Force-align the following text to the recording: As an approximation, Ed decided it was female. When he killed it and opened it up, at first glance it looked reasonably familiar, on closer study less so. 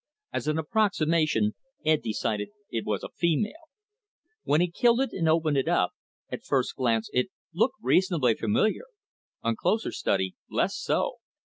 As 0.33 0.47
an 0.47 0.57
approximation, 0.57 1.53
Ed 1.85 2.01
decided 2.01 2.49
it 2.71 2.87
was 2.87 3.05
female. 3.17 3.69
When 4.41 4.59
he 4.59 4.71
killed 4.71 4.99
it 4.99 5.11
and 5.13 5.29
opened 5.29 5.57
it 5.57 5.67
up, 5.67 5.91
at 6.31 6.43
first 6.43 6.75
glance 6.75 7.07
it 7.13 7.27
looked 7.53 7.75
reasonably 7.79 8.33
familiar, 8.33 8.85
on 9.43 9.55
closer 9.55 9.91
study 9.91 10.33
less 10.49 10.75
so. 10.75 11.17